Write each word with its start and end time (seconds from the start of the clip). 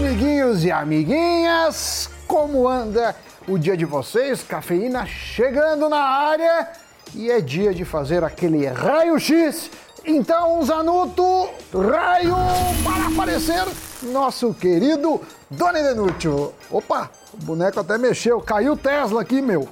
amiguinhos 0.00 0.64
e 0.64 0.70
amiguinhas, 0.70 2.08
como 2.26 2.66
anda 2.66 3.14
o 3.46 3.58
dia 3.58 3.76
de 3.76 3.84
vocês? 3.84 4.42
Cafeína 4.42 5.04
chegando 5.04 5.90
na 5.90 6.00
área 6.00 6.68
e 7.14 7.30
é 7.30 7.38
dia 7.38 7.74
de 7.74 7.84
fazer 7.84 8.24
aquele 8.24 8.66
raio-x. 8.66 9.70
Então, 10.02 10.64
Zanuto, 10.64 11.50
raio 11.74 12.34
para 12.82 13.08
aparecer 13.12 13.62
nosso 14.04 14.54
querido 14.54 15.20
Doni 15.50 15.82
Denúcio. 15.82 16.54
Opa, 16.70 17.10
o 17.34 17.44
boneco 17.44 17.80
até 17.80 17.98
mexeu, 17.98 18.40
caiu 18.40 18.78
Tesla 18.78 19.20
aqui, 19.20 19.42
meu. 19.42 19.68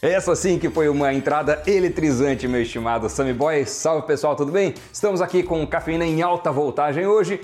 Essa 0.00 0.34
sim 0.34 0.58
que 0.58 0.70
foi 0.70 0.88
uma 0.88 1.12
entrada 1.12 1.62
eletrizante, 1.66 2.48
meu 2.48 2.62
estimado 2.62 3.10
Sammy 3.10 3.34
Boy. 3.34 3.66
Salve 3.66 4.06
pessoal, 4.06 4.34
tudo 4.34 4.50
bem? 4.50 4.74
Estamos 4.90 5.20
aqui 5.20 5.42
com 5.42 5.66
cafeína 5.66 6.06
em 6.06 6.22
alta 6.22 6.50
voltagem 6.50 7.06
hoje. 7.06 7.40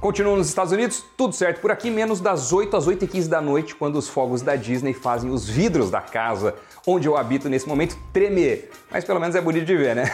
Continua 0.00 0.36
nos 0.36 0.46
Estados 0.46 0.72
Unidos, 0.72 1.04
tudo 1.16 1.34
certo 1.34 1.60
por 1.60 1.72
aqui, 1.72 1.90
menos 1.90 2.20
das 2.20 2.52
8 2.52 2.76
às 2.76 2.86
8 2.86 3.04
e 3.04 3.08
15 3.08 3.28
da 3.28 3.40
noite, 3.40 3.74
quando 3.74 3.96
os 3.96 4.08
fogos 4.08 4.42
da 4.42 4.54
Disney 4.54 4.94
fazem 4.94 5.28
os 5.28 5.48
vidros 5.48 5.90
da 5.90 6.00
casa 6.00 6.54
onde 6.86 7.08
eu 7.08 7.16
habito 7.16 7.48
nesse 7.48 7.66
momento 7.66 7.98
tremer. 8.12 8.70
Mas 8.88 9.04
pelo 9.04 9.18
menos 9.18 9.34
é 9.34 9.40
bonito 9.40 9.66
de 9.66 9.76
ver, 9.76 9.96
né? 9.96 10.08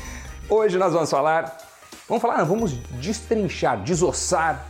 Hoje 0.46 0.76
nós 0.76 0.92
vamos 0.92 1.10
falar, 1.10 1.56
vamos 2.06 2.20
falar, 2.20 2.36
não, 2.36 2.46
vamos 2.46 2.72
destrinchar, 3.00 3.82
desossar 3.82 4.66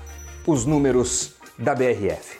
os 0.46 0.64
números 0.64 1.34
da 1.58 1.74
BRF. 1.74 2.38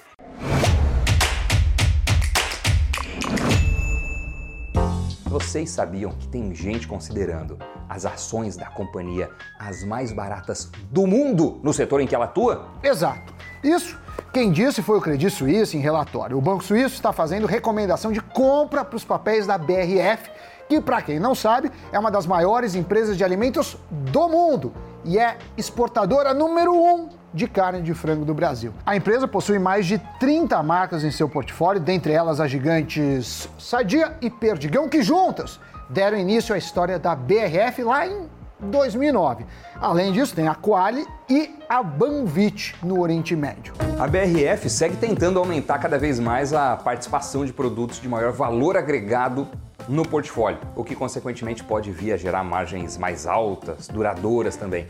Vocês 5.41 5.71
sabiam 5.71 6.13
que 6.13 6.29
tem 6.29 6.55
gente 6.55 6.87
considerando 6.87 7.59
as 7.89 8.05
ações 8.05 8.57
da 8.57 8.67
companhia 8.67 9.31
as 9.59 9.83
mais 9.83 10.13
baratas 10.13 10.71
do 10.91 11.07
mundo 11.07 11.59
no 11.63 11.73
setor 11.73 12.01
em 12.01 12.07
que 12.07 12.15
ela 12.15 12.27
atua? 12.27 12.69
Exato. 12.83 13.35
Isso, 13.65 13.99
quem 14.33 14.53
disse 14.53 14.81
foi 14.83 14.99
o 14.99 15.01
Credit 15.01 15.35
Suisse 15.35 15.77
em 15.77 15.81
relatório. 15.81 16.37
O 16.37 16.41
Banco 16.41 16.63
Suíço 16.63 16.95
está 16.95 17.13
fazendo 17.13 17.47
recomendação 17.47 18.13
de 18.13 18.21
compra 18.21 18.85
para 18.85 18.97
os 18.97 19.03
papéis 19.03 19.47
da 19.47 19.59
BRF, 19.59 20.31
que, 20.69 20.81
para 20.81 21.03
quem 21.03 21.19
não 21.19 21.35
sabe, 21.35 21.73
é 21.91 21.99
uma 21.99 22.11
das 22.11 22.27
maiores 22.27 22.77
empresas 22.77 23.17
de 23.17 23.25
alimentos 23.25 23.77
do 23.91 24.29
mundo 24.29 24.73
e 25.05 25.19
é 25.19 25.37
exportadora 25.57 26.33
número 26.33 26.73
um 26.73 27.09
de 27.33 27.47
carne 27.47 27.83
de 27.83 27.95
frango 27.95 28.25
do 28.25 28.35
Brasil. 28.35 28.73
A 28.85 28.97
empresa 28.97 29.29
possui 29.29 29.59
mais 29.59 29.87
de 29.87 29.99
30 30.19 30.63
marcas 30.63 31.05
em 31.05 31.11
seu 31.11 31.29
portfólio, 31.29 31.81
dentre 31.81 32.13
elas 32.13 32.41
as 32.41 32.51
gigantes 32.51 33.49
Sadia 33.59 34.17
e 34.21 34.29
Perdigão, 34.29 34.89
que 34.89 35.03
juntas 35.03 35.61
deram 35.89 36.19
início 36.19 36.55
à 36.55 36.59
história 36.59 36.99
da 36.99 37.15
BRF 37.15 37.83
lá 37.83 38.07
em 38.07 38.29
2009. 38.61 39.45
Além 39.81 40.13
disso, 40.13 40.35
tem 40.35 40.47
a 40.47 40.55
Quali 40.55 41.07
e 41.29 41.57
a 41.69 41.83
Banvit 41.83 42.77
no 42.83 43.01
Oriente 43.01 43.35
Médio. 43.35 43.73
A 43.99 44.07
BRF 44.07 44.69
segue 44.69 44.97
tentando 44.97 45.39
aumentar 45.39 45.79
cada 45.79 45.99
vez 45.99 46.21
mais 46.21 46.53
a 46.53 46.77
participação 46.77 47.45
de 47.45 47.53
produtos 47.53 48.01
de 48.01 48.09
maior 48.09 48.33
valor 48.33 48.77
agregado 48.77 49.49
no 49.89 50.07
portfólio, 50.07 50.59
o 50.77 50.85
que 50.85 50.95
consequentemente 50.95 51.65
pode 51.65 51.91
vir 51.91 52.13
a 52.13 52.17
gerar 52.17 52.45
margens 52.45 52.97
mais 52.97 53.27
altas, 53.27 53.89
duradouras 53.89 54.57
também. 54.57 54.87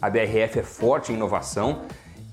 A 0.00 0.10
BRF 0.10 0.58
é 0.58 0.62
forte 0.62 1.12
em 1.12 1.14
inovação 1.14 1.82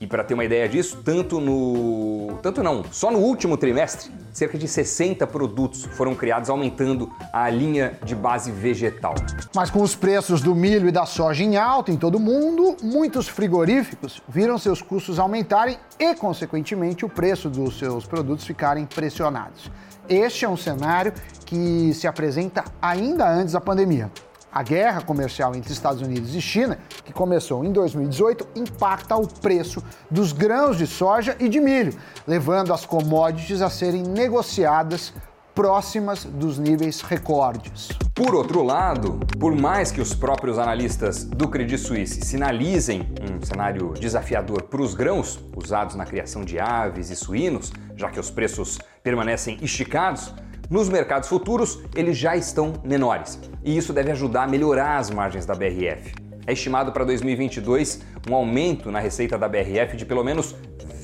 e 0.03 0.07
para 0.07 0.21
ter 0.21 0.33
uma 0.33 0.43
ideia 0.43 0.67
disso, 0.67 1.01
tanto 1.01 1.39
no. 1.39 2.37
Tanto 2.41 2.61
não, 2.61 2.83
só 2.91 3.09
no 3.09 3.19
último 3.19 3.55
trimestre, 3.55 4.11
cerca 4.33 4.57
de 4.57 4.67
60 4.67 5.25
produtos 5.27 5.85
foram 5.85 6.13
criados, 6.13 6.49
aumentando 6.49 7.09
a 7.31 7.49
linha 7.49 7.97
de 8.03 8.13
base 8.13 8.51
vegetal. 8.51 9.15
Mas 9.55 9.69
com 9.69 9.81
os 9.81 9.95
preços 9.95 10.41
do 10.41 10.53
milho 10.53 10.89
e 10.89 10.91
da 10.91 11.05
soja 11.05 11.41
em 11.41 11.55
alta 11.55 11.89
em 11.89 11.95
todo 11.95 12.15
o 12.15 12.19
mundo, 12.19 12.75
muitos 12.83 13.29
frigoríficos 13.29 14.21
viram 14.27 14.57
seus 14.57 14.81
custos 14.81 15.19
aumentarem 15.19 15.77
e, 15.97 16.13
consequentemente, 16.15 17.05
o 17.05 17.09
preço 17.09 17.49
dos 17.49 17.79
seus 17.79 18.05
produtos 18.05 18.45
ficarem 18.45 18.85
pressionados. 18.85 19.71
Este 20.09 20.43
é 20.43 20.49
um 20.49 20.57
cenário 20.57 21.13
que 21.45 21.93
se 21.93 22.07
apresenta 22.07 22.65
ainda 22.81 23.25
antes 23.29 23.53
da 23.53 23.61
pandemia. 23.61 24.11
A 24.53 24.61
guerra 24.61 25.01
comercial 25.01 25.55
entre 25.55 25.73
Estados 25.73 25.99
Unidos 26.03 26.35
e 26.35 26.41
China, 26.41 26.77
que 27.03 27.11
começou 27.11 27.65
em 27.65 27.71
2018, 27.71 28.49
impacta 28.55 29.15
o 29.15 29.27
preço 29.27 29.83
dos 30.11 30.31
grãos 30.31 30.77
de 30.77 30.85
soja 30.85 31.35
e 31.39 31.49
de 31.49 31.59
milho, 31.59 31.97
levando 32.27 32.71
as 32.71 32.85
commodities 32.85 33.63
a 33.63 33.69
serem 33.71 34.03
negociadas 34.03 35.11
próximas 35.55 36.23
dos 36.23 36.59
níveis 36.59 37.01
recordes. 37.01 37.89
Por 38.13 38.35
outro 38.35 38.61
lado, 38.61 39.19
por 39.39 39.55
mais 39.55 39.91
que 39.91 39.99
os 39.99 40.13
próprios 40.13 40.59
analistas 40.59 41.23
do 41.23 41.47
Credit 41.47 41.79
Suisse 41.79 42.21
sinalizem 42.21 43.07
um 43.21 43.43
cenário 43.43 43.93
desafiador 43.93 44.63
para 44.63 44.83
os 44.83 44.93
grãos 44.93 45.39
usados 45.55 45.95
na 45.95 46.05
criação 46.05 46.43
de 46.43 46.59
aves 46.59 47.09
e 47.09 47.15
suínos, 47.15 47.71
já 47.95 48.11
que 48.11 48.19
os 48.19 48.29
preços 48.29 48.77
permanecem 49.01 49.57
esticados, 49.63 50.31
nos 50.69 50.89
mercados 50.89 51.29
futuros, 51.29 51.79
eles 51.95 52.17
já 52.17 52.35
estão 52.35 52.73
menores 52.83 53.39
e 53.63 53.77
isso 53.77 53.93
deve 53.93 54.11
ajudar 54.11 54.43
a 54.43 54.47
melhorar 54.47 54.97
as 54.97 55.09
margens 55.09 55.45
da 55.45 55.53
BRF. 55.53 56.13
É 56.45 56.53
estimado 56.53 56.91
para 56.91 57.05
2022 57.05 58.01
um 58.29 58.35
aumento 58.35 58.91
na 58.91 58.99
receita 58.99 59.37
da 59.37 59.47
BRF 59.47 59.95
de 59.95 60.05
pelo 60.05 60.23
menos 60.23 60.55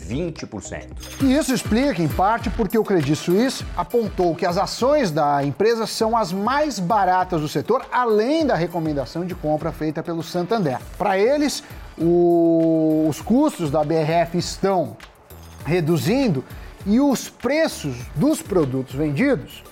20%. 0.10 0.88
E 1.22 1.34
isso 1.34 1.54
explica, 1.54 2.02
em 2.02 2.08
parte, 2.08 2.50
porque 2.50 2.78
o 2.78 2.84
Credit 2.84 3.16
Suisse 3.16 3.64
apontou 3.78 4.36
que 4.36 4.46
as 4.46 4.58
ações 4.58 5.12
da 5.12 5.44
empresa 5.44 5.86
são 5.86 6.18
as 6.18 6.34
mais 6.34 6.80
baratas 6.80 7.40
do 7.40 7.48
setor, 7.48 7.86
além 7.92 8.46
da 8.46 8.56
recomendação 8.56 9.24
de 9.24 9.36
compra 9.36 9.72
feita 9.72 10.02
pelo 10.02 10.24
Santander. 10.24 10.80
Para 10.98 11.18
eles, 11.18 11.64
o... 11.98 13.06
os 13.08 13.22
custos 13.22 13.70
da 13.70 13.84
BRF 13.84 14.38
estão 14.38 14.98
reduzindo 15.64 16.44
e 16.86 17.00
os 17.00 17.30
preços 17.30 17.96
dos 18.16 18.42
produtos 18.42 18.94
vendidos 18.94 19.64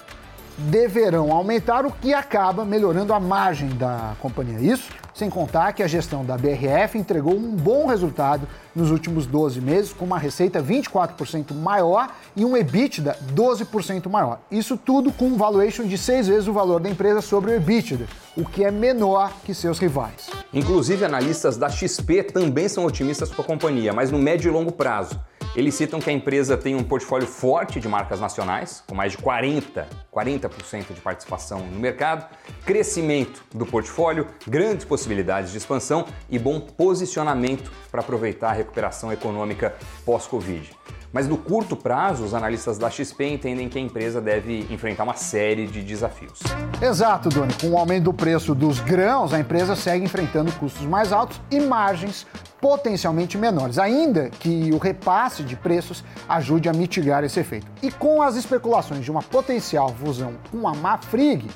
deverão 0.58 1.32
aumentar, 1.32 1.86
o 1.86 1.92
que 1.92 2.14
acaba 2.14 2.66
melhorando 2.66 3.14
a 3.14 3.20
margem 3.20 3.70
da 3.70 4.16
companhia. 4.20 4.60
Isso 4.60 4.90
sem 5.14 5.32
contar 5.32 5.74
que 5.74 5.82
a 5.82 5.88
gestão 5.88 6.24
da 6.24 6.38
BRF 6.38 6.96
entregou 6.96 7.36
um 7.36 7.56
bom 7.56 7.88
resultado 7.88 8.48
nos 8.76 8.92
últimos 8.92 9.26
12 9.26 9.60
meses, 9.60 9.92
com 9.92 10.06
uma 10.06 10.20
receita 10.20 10.62
24% 10.62 11.56
maior 11.56 12.14
e 12.36 12.46
um 12.46 12.56
EBITDA 12.56 13.18
12% 13.34 14.10
maior. 14.10 14.40
Isso 14.52 14.78
tudo 14.78 15.12
com 15.12 15.26
um 15.26 15.36
valuation 15.36 15.86
de 15.86 15.98
seis 15.98 16.28
vezes 16.28 16.48
o 16.48 16.54
valor 16.54 16.80
da 16.80 16.88
empresa 16.88 17.20
sobre 17.20 17.50
o 17.50 17.56
EBITDA, 17.56 18.06
o 18.36 18.46
que 18.46 18.64
é 18.64 18.70
menor 18.70 19.34
que 19.44 19.56
seus 19.56 19.80
rivais. 19.80 20.30
Inclusive, 20.54 21.04
analistas 21.04 21.58
da 21.58 21.68
XP 21.68 22.24
também 22.24 22.68
são 22.68 22.86
otimistas 22.86 23.32
com 23.32 23.42
a 23.42 23.46
companhia, 23.46 23.94
mas 23.94 24.12
no 24.12 24.20
médio 24.20 24.50
e 24.50 24.54
longo 24.54 24.72
prazo. 24.72 25.20
Eles 25.58 25.74
citam 25.74 26.00
que 26.00 26.08
a 26.08 26.14
empresa 26.14 26.56
tem 26.56 26.76
um 26.76 26.84
portfólio 26.84 27.26
forte 27.26 27.80
de 27.80 27.88
marcas 27.88 28.20
nacionais, 28.20 28.84
com 28.86 28.94
mais 28.94 29.14
de 29.14 29.18
40, 29.18 29.88
40% 30.14 30.94
de 30.94 31.02
participação 31.02 31.62
no 31.62 31.80
mercado, 31.80 32.30
crescimento 32.64 33.44
do 33.56 33.66
portfólio, 33.66 34.28
grandes 34.48 34.86
possibilidades 34.86 35.52
de 35.52 35.58
expansão 35.58 36.06
e 36.30 36.38
bom 36.38 36.60
posicionamento 36.60 37.72
para 37.90 38.02
aproveitar 38.02 38.50
a 38.50 38.54
recuperação 38.54 39.12
econômica 39.12 39.76
pós-Covid. 40.06 40.70
Mas 41.12 41.28
no 41.28 41.38
curto 41.38 41.76
prazo, 41.76 42.24
os 42.24 42.34
analistas 42.34 42.78
da 42.78 42.90
XP 42.90 43.26
entendem 43.26 43.70
que 43.70 43.78
a 43.78 43.82
empresa 43.82 44.20
deve 44.22 44.68
enfrentar 44.70 45.04
uma 45.04 45.16
série 45.16 45.66
de 45.68 45.82
desafios. 45.82 46.40
Exato, 46.82 47.30
Doni. 47.30 47.54
Com 47.60 47.70
o 47.70 47.78
aumento 47.78 48.06
do 48.06 48.14
preço 48.14 48.54
dos 48.54 48.80
grãos, 48.80 49.34
a 49.34 49.40
empresa 49.40 49.76
segue 49.76 50.06
enfrentando 50.06 50.52
custos 50.54 50.86
mais 50.86 51.12
altos 51.12 51.40
e 51.50 51.60
margens 51.60 52.28
potencialmente 52.60 53.38
menores, 53.38 53.78
ainda 53.78 54.30
que 54.30 54.72
o 54.74 54.78
repasse 54.78 55.44
de 55.44 55.56
preços 55.56 56.04
ajude 56.28 56.68
a 56.68 56.74
mitigar 56.74 57.24
esse 57.24 57.40
efeito. 57.40 57.68
E 57.82 57.92
com 57.92 58.22
as 58.22 58.36
especulações 58.36 59.04
de 59.04 59.12
uma 59.12 59.22
potencial 59.22 59.94
fusão 59.94 60.34
com 60.52 60.68
a 60.68 60.74
Mafrig, 60.74 61.48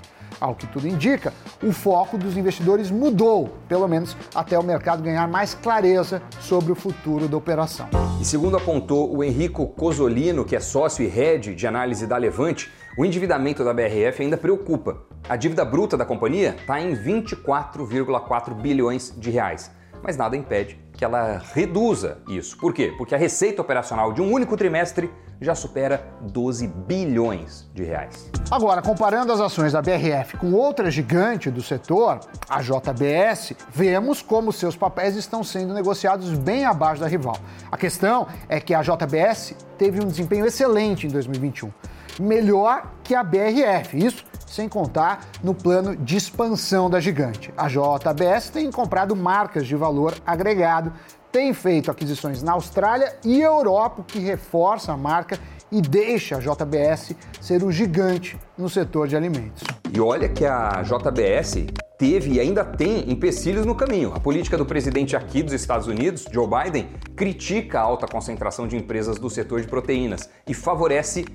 ao 0.41 0.55
que 0.55 0.65
tudo 0.65 0.87
indica, 0.87 1.31
o 1.63 1.71
foco 1.71 2.17
dos 2.17 2.35
investidores 2.35 2.89
mudou, 2.89 3.55
pelo 3.69 3.87
menos 3.87 4.17
até 4.33 4.57
o 4.57 4.63
mercado 4.63 5.03
ganhar 5.03 5.27
mais 5.27 5.53
clareza 5.53 6.21
sobre 6.39 6.71
o 6.71 6.75
futuro 6.75 7.27
da 7.27 7.37
operação. 7.37 7.87
E 8.19 8.25
segundo 8.25 8.57
apontou 8.57 9.15
o 9.15 9.23
Henrico 9.23 9.67
Cosolino, 9.67 10.43
que 10.43 10.55
é 10.55 10.59
sócio 10.59 11.05
e 11.05 11.07
head 11.07 11.53
de 11.53 11.67
análise 11.67 12.07
da 12.07 12.17
Levante, 12.17 12.71
o 12.97 13.05
endividamento 13.05 13.63
da 13.63 13.73
BRF 13.73 14.23
ainda 14.23 14.35
preocupa. 14.35 14.97
A 15.29 15.35
dívida 15.35 15.63
bruta 15.63 15.95
da 15.95 16.03
companhia 16.03 16.55
está 16.59 16.81
em 16.81 16.95
24,4 16.95 18.55
bilhões 18.55 19.13
de 19.15 19.29
reais, 19.29 19.71
mas 20.01 20.17
nada 20.17 20.35
impede 20.35 20.79
que 20.91 21.05
ela 21.05 21.41
reduza 21.53 22.19
isso. 22.27 22.57
Por 22.57 22.73
quê? 22.73 22.93
Porque 22.97 23.15
a 23.15 23.17
receita 23.17 23.61
operacional 23.61 24.11
de 24.11 24.21
um 24.21 24.31
único 24.31 24.57
trimestre 24.57 25.09
já 25.41 25.55
supera 25.55 26.07
12 26.21 26.67
bilhões 26.67 27.67
de 27.73 27.83
reais. 27.83 28.29
Agora, 28.51 28.79
comparando 28.81 29.33
as 29.33 29.41
ações 29.41 29.73
da 29.73 29.81
BRF 29.81 30.37
com 30.37 30.53
outra 30.53 30.91
gigante 30.91 31.49
do 31.49 31.63
setor, 31.63 32.19
a 32.47 32.61
JBS, 32.61 33.53
vemos 33.71 34.21
como 34.21 34.53
seus 34.53 34.75
papéis 34.75 35.15
estão 35.15 35.43
sendo 35.43 35.73
negociados 35.73 36.29
bem 36.37 36.63
abaixo 36.63 37.01
da 37.01 37.07
rival. 37.07 37.37
A 37.71 37.77
questão 37.77 38.27
é 38.47 38.59
que 38.59 38.75
a 38.75 38.83
JBS 38.83 39.55
teve 39.79 40.03
um 40.03 40.07
desempenho 40.07 40.45
excelente 40.45 41.07
em 41.07 41.09
2021, 41.09 41.71
melhor 42.19 42.91
que 43.03 43.15
a 43.15 43.23
BRF. 43.23 43.97
Isso 43.97 44.23
sem 44.45 44.67
contar 44.67 45.27
no 45.41 45.55
plano 45.55 45.95
de 45.95 46.17
expansão 46.17 46.89
da 46.89 46.99
gigante. 46.99 47.53
A 47.57 47.67
JBS 47.67 48.49
tem 48.49 48.69
comprado 48.69 49.15
marcas 49.15 49.65
de 49.65 49.75
valor 49.75 50.13
agregado 50.25 50.91
tem 51.31 51.53
feito 51.53 51.89
aquisições 51.89 52.43
na 52.43 52.53
Austrália 52.53 53.15
e 53.23 53.41
Europa, 53.41 54.03
que 54.05 54.19
reforça 54.19 54.91
a 54.91 54.97
marca 54.97 55.39
e 55.71 55.81
deixa 55.81 56.35
a 56.35 56.39
JBS 56.39 57.15
ser 57.39 57.63
o 57.63 57.71
gigante 57.71 58.37
no 58.57 58.67
setor 58.69 59.07
de 59.07 59.15
alimentos. 59.15 59.63
E 59.93 59.99
olha 60.01 60.27
que 60.27 60.45
a 60.45 60.83
JBS 60.83 61.65
teve 61.97 62.33
e 62.33 62.39
ainda 62.39 62.65
tem 62.65 63.09
empecilhos 63.09 63.65
no 63.65 63.73
caminho. 63.73 64.11
A 64.13 64.19
política 64.19 64.57
do 64.57 64.65
presidente 64.65 65.15
aqui 65.15 65.41
dos 65.41 65.53
Estados 65.53 65.87
Unidos, 65.87 66.25
Joe 66.31 66.47
Biden, 66.47 66.89
critica 67.15 67.79
a 67.79 67.83
alta 67.83 68.07
concentração 68.07 68.67
de 68.67 68.75
empresas 68.75 69.17
do 69.17 69.29
setor 69.29 69.61
de 69.61 69.67
proteínas 69.67 70.29
e 70.47 70.53
favorece 70.53 71.25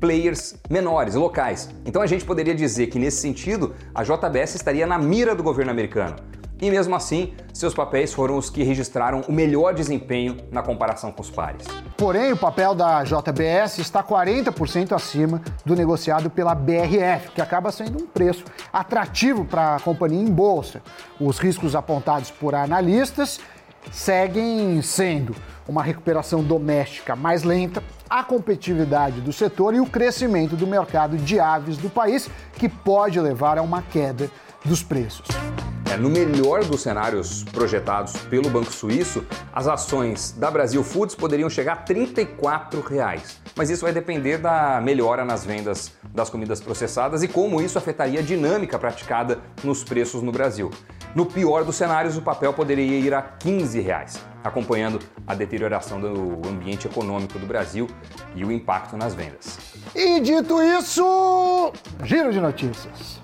players 0.00 0.56
menores, 0.70 1.14
locais. 1.14 1.68
Então 1.84 2.02
a 2.02 2.06
gente 2.06 2.24
poderia 2.24 2.54
dizer 2.54 2.88
que 2.88 2.98
nesse 2.98 3.18
sentido 3.18 3.74
a 3.94 4.02
JBS 4.02 4.54
estaria 4.54 4.86
na 4.86 4.98
mira 4.98 5.34
do 5.34 5.42
governo 5.42 5.70
americano. 5.70 6.16
E 6.60 6.70
mesmo 6.70 6.94
assim, 6.96 7.34
seus 7.52 7.72
papéis 7.72 8.12
foram 8.12 8.36
os 8.36 8.50
que 8.50 8.64
registraram 8.64 9.20
o 9.28 9.32
melhor 9.32 9.74
desempenho 9.74 10.36
na 10.50 10.60
comparação 10.60 11.12
com 11.12 11.22
os 11.22 11.30
pares. 11.30 11.66
Porém, 11.96 12.32
o 12.32 12.36
papel 12.36 12.74
da 12.74 13.04
JBS 13.04 13.78
está 13.78 14.02
40% 14.02 14.92
acima 14.92 15.40
do 15.64 15.76
negociado 15.76 16.28
pela 16.28 16.54
BRF, 16.54 17.30
que 17.34 17.40
acaba 17.40 17.70
sendo 17.70 18.02
um 18.02 18.06
preço 18.06 18.44
atrativo 18.72 19.44
para 19.44 19.76
a 19.76 19.80
companhia 19.80 20.20
em 20.20 20.30
bolsa. 20.30 20.82
Os 21.20 21.38
riscos 21.38 21.76
apontados 21.76 22.30
por 22.30 22.54
analistas 22.54 23.40
seguem 23.92 24.82
sendo 24.82 25.34
uma 25.68 25.82
recuperação 25.82 26.42
doméstica 26.42 27.14
mais 27.14 27.44
lenta, 27.44 27.82
a 28.08 28.24
competitividade 28.24 29.20
do 29.20 29.32
setor 29.32 29.74
e 29.74 29.80
o 29.80 29.86
crescimento 29.86 30.56
do 30.56 30.66
mercado 30.66 31.16
de 31.16 31.38
aves 31.38 31.76
do 31.76 31.88
país, 31.90 32.28
que 32.54 32.68
pode 32.68 33.20
levar 33.20 33.58
a 33.58 33.62
uma 33.62 33.82
queda 33.82 34.30
dos 34.64 34.82
preços. 34.82 35.26
É, 35.90 35.96
no 35.96 36.10
melhor 36.10 36.64
dos 36.64 36.82
cenários 36.82 37.44
projetados 37.44 38.12
pelo 38.28 38.50
Banco 38.50 38.70
Suíço, 38.70 39.24
as 39.52 39.66
ações 39.66 40.32
da 40.32 40.50
Brasil 40.50 40.84
Foods 40.84 41.14
poderiam 41.14 41.48
chegar 41.48 41.72
a 41.72 41.76
34 41.76 42.80
reais. 42.82 43.40
mas 43.56 43.70
isso 43.70 43.82
vai 43.82 43.92
depender 43.92 44.38
da 44.38 44.80
melhora 44.80 45.24
nas 45.24 45.44
vendas 45.44 45.90
das 46.14 46.28
comidas 46.28 46.60
processadas 46.60 47.22
e 47.22 47.28
como 47.28 47.60
isso 47.60 47.78
afetaria 47.78 48.20
a 48.20 48.22
dinâmica 48.22 48.78
praticada 48.78 49.40
nos 49.64 49.82
preços 49.82 50.22
no 50.22 50.30
Brasil. 50.30 50.70
No 51.14 51.24
pior 51.24 51.64
dos 51.64 51.76
cenários, 51.76 52.16
o 52.16 52.22
papel 52.22 52.52
poderia 52.52 52.98
ir 52.98 53.14
a 53.14 53.22
15 53.22 53.80
reais, 53.80 54.20
acompanhando 54.44 55.00
a 55.26 55.34
deterioração 55.34 55.98
do 55.98 56.46
ambiente 56.46 56.86
econômico 56.86 57.38
do 57.38 57.46
Brasil 57.46 57.88
e 58.36 58.44
o 58.44 58.52
impacto 58.52 58.96
nas 58.96 59.14
vendas. 59.14 59.58
E 59.94 60.20
dito 60.20 60.62
isso, 60.62 61.72
giro 62.04 62.30
de 62.30 62.40
notícias. 62.40 63.20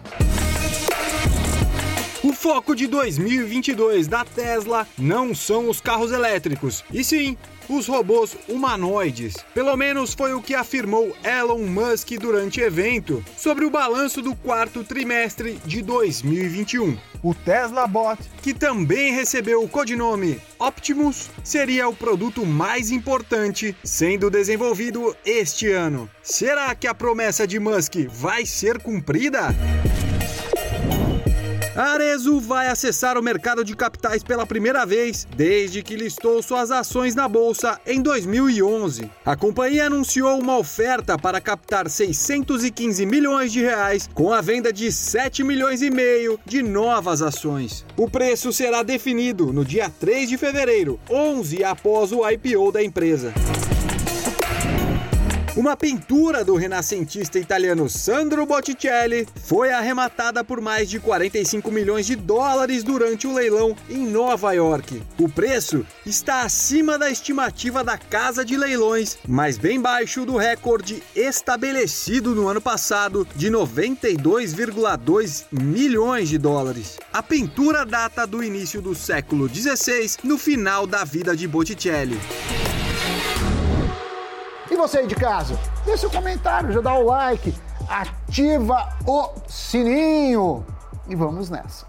Foco 2.44 2.76
de 2.76 2.86
2022 2.86 4.06
da 4.06 4.22
Tesla 4.22 4.86
não 4.98 5.34
são 5.34 5.70
os 5.70 5.80
carros 5.80 6.12
elétricos, 6.12 6.84
e 6.92 7.02
sim 7.02 7.38
os 7.70 7.86
robôs 7.86 8.36
humanoides. 8.46 9.32
Pelo 9.54 9.74
menos 9.78 10.12
foi 10.12 10.34
o 10.34 10.42
que 10.42 10.54
afirmou 10.54 11.16
Elon 11.24 11.66
Musk 11.66 12.10
durante 12.20 12.60
evento 12.60 13.24
sobre 13.34 13.64
o 13.64 13.70
balanço 13.70 14.20
do 14.20 14.36
quarto 14.36 14.84
trimestre 14.84 15.58
de 15.64 15.80
2021. 15.80 16.98
O 17.22 17.34
Tesla 17.34 17.86
Bot, 17.86 18.20
que 18.42 18.52
também 18.52 19.10
recebeu 19.14 19.62
o 19.62 19.68
codinome 19.68 20.38
Optimus, 20.58 21.30
seria 21.42 21.88
o 21.88 21.96
produto 21.96 22.44
mais 22.44 22.90
importante 22.90 23.74
sendo 23.82 24.28
desenvolvido 24.28 25.16
este 25.24 25.72
ano. 25.72 26.10
Será 26.22 26.74
que 26.74 26.86
a 26.86 26.94
promessa 26.94 27.46
de 27.46 27.58
Musk 27.58 27.94
vai 28.10 28.44
ser 28.44 28.82
cumprida? 28.82 29.48
Arezo 31.76 32.38
vai 32.38 32.68
acessar 32.68 33.18
o 33.18 33.22
mercado 33.22 33.64
de 33.64 33.74
capitais 33.74 34.22
pela 34.22 34.46
primeira 34.46 34.86
vez 34.86 35.26
desde 35.36 35.82
que 35.82 35.96
listou 35.96 36.40
suas 36.40 36.70
ações 36.70 37.16
na 37.16 37.26
bolsa 37.26 37.80
em 37.84 38.00
2011. 38.00 39.10
A 39.26 39.34
companhia 39.34 39.86
anunciou 39.86 40.38
uma 40.38 40.56
oferta 40.56 41.18
para 41.18 41.40
captar 41.40 41.90
615 41.90 43.04
milhões 43.04 43.52
de 43.52 43.60
reais 43.60 44.08
com 44.14 44.32
a 44.32 44.40
venda 44.40 44.72
de 44.72 44.92
7 44.92 45.42
milhões 45.42 45.82
e 45.82 45.90
meio 45.90 46.38
de 46.46 46.62
novas 46.62 47.20
ações. 47.20 47.84
O 47.96 48.08
preço 48.08 48.52
será 48.52 48.84
definido 48.84 49.52
no 49.52 49.64
dia 49.64 49.90
3 49.90 50.28
de 50.28 50.38
fevereiro, 50.38 51.00
11 51.10 51.64
após 51.64 52.12
o 52.12 52.28
IPO 52.28 52.70
da 52.70 52.84
empresa. 52.84 53.34
Uma 55.56 55.76
pintura 55.76 56.44
do 56.44 56.56
renascentista 56.56 57.38
italiano 57.38 57.88
Sandro 57.88 58.44
Botticelli 58.44 59.24
foi 59.44 59.72
arrematada 59.72 60.42
por 60.42 60.60
mais 60.60 60.90
de 60.90 60.98
45 60.98 61.70
milhões 61.70 62.06
de 62.06 62.16
dólares 62.16 62.82
durante 62.82 63.28
o 63.28 63.32
leilão 63.32 63.76
em 63.88 64.04
Nova 64.04 64.52
York. 64.52 65.00
O 65.16 65.28
preço 65.28 65.86
está 66.04 66.42
acima 66.42 66.98
da 66.98 67.08
estimativa 67.08 67.84
da 67.84 67.96
casa 67.96 68.44
de 68.44 68.56
leilões, 68.56 69.16
mas 69.28 69.56
bem 69.56 69.80
baixo 69.80 70.26
do 70.26 70.36
recorde 70.36 71.00
estabelecido 71.14 72.34
no 72.34 72.48
ano 72.48 72.60
passado 72.60 73.24
de 73.36 73.48
92,2 73.48 75.44
milhões 75.52 76.28
de 76.28 76.36
dólares. 76.36 76.98
A 77.12 77.22
pintura 77.22 77.86
data 77.86 78.26
do 78.26 78.42
início 78.42 78.82
do 78.82 78.92
século 78.92 79.48
XVI, 79.48 80.16
no 80.24 80.36
final 80.36 80.84
da 80.84 81.04
vida 81.04 81.36
de 81.36 81.46
Botticelli. 81.46 82.18
E 84.74 84.76
você 84.76 84.98
aí 84.98 85.06
de 85.06 85.14
casa? 85.14 85.56
Deixa 85.86 86.08
o 86.08 86.10
comentário, 86.10 86.72
já 86.72 86.80
dá 86.80 86.94
o 86.94 87.04
like, 87.04 87.54
ativa 87.88 88.88
o 89.06 89.30
sininho 89.46 90.66
e 91.06 91.14
vamos 91.14 91.48
nessa. 91.48 91.86